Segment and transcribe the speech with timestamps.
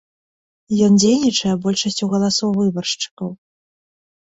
[0.85, 3.29] Ён дзейнічае большасцю галасоў выбаршчыкаў.